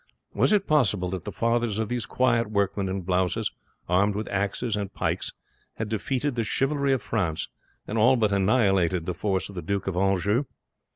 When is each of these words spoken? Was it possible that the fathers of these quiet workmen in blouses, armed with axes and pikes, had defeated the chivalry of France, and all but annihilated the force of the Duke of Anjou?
Was 0.33 0.51
it 0.51 0.65
possible 0.65 1.11
that 1.11 1.25
the 1.25 1.31
fathers 1.31 1.77
of 1.77 1.87
these 1.87 2.07
quiet 2.07 2.49
workmen 2.49 2.89
in 2.89 3.01
blouses, 3.01 3.51
armed 3.87 4.15
with 4.15 4.27
axes 4.29 4.75
and 4.75 4.91
pikes, 4.91 5.31
had 5.75 5.89
defeated 5.89 6.33
the 6.33 6.43
chivalry 6.43 6.91
of 6.91 7.03
France, 7.03 7.49
and 7.85 7.99
all 7.99 8.15
but 8.15 8.31
annihilated 8.31 9.05
the 9.05 9.13
force 9.13 9.47
of 9.47 9.53
the 9.53 9.61
Duke 9.61 9.85
of 9.85 9.95
Anjou? 9.95 10.45